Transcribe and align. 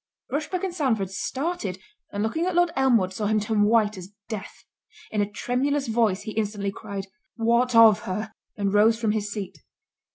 ——Rushbrook 0.33 0.63
and 0.63 0.73
Sandford 0.73 1.11
started; 1.11 1.79
and 2.11 2.23
looking 2.23 2.47
at 2.47 2.55
Lord 2.55 2.71
Elmwood, 2.75 3.13
saw 3.13 3.27
him 3.27 3.39
turn 3.39 3.61
white 3.61 3.99
as 3.99 4.09
death. 4.29 4.65
In 5.11 5.21
a 5.21 5.29
tremulous 5.29 5.87
voice 5.87 6.23
he 6.23 6.31
instantly 6.31 6.71
cried, 6.71 7.05
"What 7.35 7.75
of 7.75 7.99
her?" 8.09 8.33
and 8.57 8.73
rose 8.73 8.97
from 8.99 9.11
his 9.11 9.31
seat. 9.31 9.59